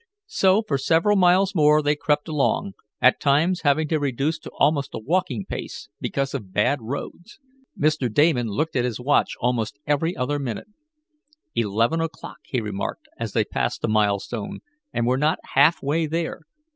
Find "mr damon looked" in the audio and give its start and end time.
7.79-8.75